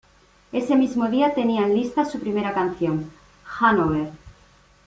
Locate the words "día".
1.09-1.35